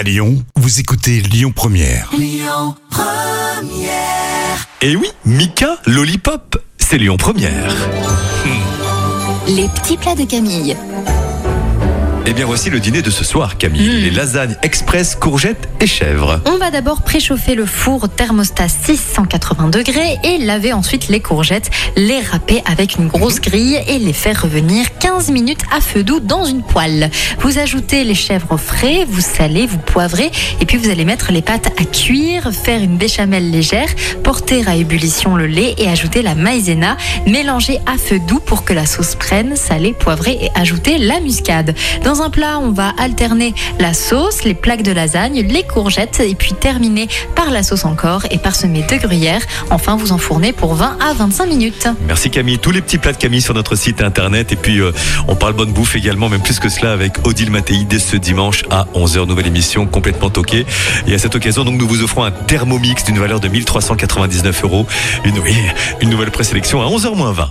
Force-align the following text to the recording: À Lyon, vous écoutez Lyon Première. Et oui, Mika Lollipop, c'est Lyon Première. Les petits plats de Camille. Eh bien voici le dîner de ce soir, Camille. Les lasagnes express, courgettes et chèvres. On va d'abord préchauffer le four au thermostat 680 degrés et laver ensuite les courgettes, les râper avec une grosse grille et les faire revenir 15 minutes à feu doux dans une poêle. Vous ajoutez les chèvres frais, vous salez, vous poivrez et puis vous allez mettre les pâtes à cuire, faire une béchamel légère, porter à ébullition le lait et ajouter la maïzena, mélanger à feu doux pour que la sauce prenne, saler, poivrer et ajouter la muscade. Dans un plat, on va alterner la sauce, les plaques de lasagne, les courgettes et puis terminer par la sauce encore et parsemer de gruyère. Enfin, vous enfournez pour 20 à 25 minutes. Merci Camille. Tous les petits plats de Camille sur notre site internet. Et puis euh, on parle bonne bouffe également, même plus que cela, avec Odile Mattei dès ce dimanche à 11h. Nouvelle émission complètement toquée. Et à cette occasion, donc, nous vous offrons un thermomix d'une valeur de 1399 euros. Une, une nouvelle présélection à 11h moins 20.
À 0.00 0.02
Lyon, 0.02 0.42
vous 0.56 0.80
écoutez 0.80 1.20
Lyon 1.20 1.52
Première. 1.54 2.10
Et 4.80 4.96
oui, 4.96 5.10
Mika 5.26 5.76
Lollipop, 5.84 6.56
c'est 6.78 6.96
Lyon 6.96 7.18
Première. 7.18 7.76
Les 9.46 9.68
petits 9.68 9.98
plats 9.98 10.14
de 10.14 10.24
Camille. 10.24 10.74
Eh 12.30 12.32
bien 12.32 12.46
voici 12.46 12.70
le 12.70 12.78
dîner 12.78 13.02
de 13.02 13.10
ce 13.10 13.24
soir, 13.24 13.58
Camille. 13.58 14.02
Les 14.02 14.10
lasagnes 14.12 14.54
express, 14.62 15.16
courgettes 15.16 15.68
et 15.80 15.88
chèvres. 15.88 16.40
On 16.46 16.58
va 16.58 16.70
d'abord 16.70 17.02
préchauffer 17.02 17.56
le 17.56 17.66
four 17.66 18.04
au 18.04 18.06
thermostat 18.06 18.68
680 18.68 19.68
degrés 19.70 20.16
et 20.22 20.38
laver 20.38 20.72
ensuite 20.72 21.08
les 21.08 21.18
courgettes, 21.18 21.72
les 21.96 22.20
râper 22.20 22.62
avec 22.66 22.94
une 22.98 23.08
grosse 23.08 23.40
grille 23.40 23.80
et 23.88 23.98
les 23.98 24.12
faire 24.12 24.42
revenir 24.42 24.96
15 25.00 25.32
minutes 25.32 25.62
à 25.76 25.80
feu 25.80 26.04
doux 26.04 26.20
dans 26.20 26.44
une 26.44 26.62
poêle. 26.62 27.10
Vous 27.40 27.58
ajoutez 27.58 28.04
les 28.04 28.14
chèvres 28.14 28.56
frais, 28.56 29.04
vous 29.08 29.22
salez, 29.22 29.66
vous 29.66 29.78
poivrez 29.78 30.30
et 30.60 30.66
puis 30.66 30.76
vous 30.76 30.88
allez 30.88 31.04
mettre 31.04 31.32
les 31.32 31.42
pâtes 31.42 31.72
à 31.80 31.84
cuire, 31.84 32.52
faire 32.52 32.80
une 32.80 32.96
béchamel 32.96 33.50
légère, 33.50 33.88
porter 34.22 34.62
à 34.68 34.76
ébullition 34.76 35.34
le 35.34 35.46
lait 35.46 35.74
et 35.78 35.88
ajouter 35.88 36.22
la 36.22 36.36
maïzena, 36.36 36.96
mélanger 37.26 37.80
à 37.86 37.98
feu 37.98 38.20
doux 38.28 38.38
pour 38.38 38.64
que 38.64 38.72
la 38.72 38.86
sauce 38.86 39.16
prenne, 39.16 39.56
saler, 39.56 39.94
poivrer 39.94 40.38
et 40.40 40.50
ajouter 40.54 40.96
la 40.98 41.18
muscade. 41.18 41.74
Dans 42.04 42.19
un 42.22 42.30
plat, 42.30 42.58
on 42.58 42.70
va 42.70 42.92
alterner 42.98 43.54
la 43.78 43.94
sauce, 43.94 44.44
les 44.44 44.54
plaques 44.54 44.82
de 44.82 44.92
lasagne, 44.92 45.40
les 45.42 45.62
courgettes 45.62 46.20
et 46.20 46.34
puis 46.34 46.52
terminer 46.52 47.08
par 47.34 47.50
la 47.50 47.62
sauce 47.62 47.84
encore 47.84 48.22
et 48.30 48.38
parsemer 48.38 48.82
de 48.82 48.96
gruyère. 48.96 49.40
Enfin, 49.70 49.96
vous 49.96 50.12
enfournez 50.12 50.52
pour 50.52 50.74
20 50.74 50.98
à 51.00 51.12
25 51.14 51.46
minutes. 51.46 51.88
Merci 52.06 52.30
Camille. 52.30 52.58
Tous 52.58 52.70
les 52.70 52.82
petits 52.82 52.98
plats 52.98 53.12
de 53.12 53.16
Camille 53.16 53.40
sur 53.40 53.54
notre 53.54 53.74
site 53.74 54.02
internet. 54.02 54.52
Et 54.52 54.56
puis 54.56 54.80
euh, 54.80 54.92
on 55.28 55.36
parle 55.36 55.54
bonne 55.54 55.72
bouffe 55.72 55.96
également, 55.96 56.28
même 56.28 56.42
plus 56.42 56.58
que 56.58 56.68
cela, 56.68 56.92
avec 56.92 57.26
Odile 57.26 57.50
Mattei 57.50 57.84
dès 57.84 57.98
ce 57.98 58.16
dimanche 58.16 58.64
à 58.70 58.86
11h. 58.94 59.26
Nouvelle 59.26 59.46
émission 59.46 59.86
complètement 59.86 60.30
toquée. 60.30 60.66
Et 61.06 61.14
à 61.14 61.18
cette 61.18 61.34
occasion, 61.34 61.64
donc, 61.64 61.78
nous 61.78 61.88
vous 61.88 62.02
offrons 62.02 62.24
un 62.24 62.30
thermomix 62.30 63.04
d'une 63.04 63.18
valeur 63.18 63.40
de 63.40 63.48
1399 63.48 64.64
euros. 64.64 64.86
Une, 65.24 65.40
une 66.00 66.10
nouvelle 66.10 66.30
présélection 66.30 66.82
à 66.82 66.86
11h 66.86 67.16
moins 67.16 67.32
20. 67.32 67.50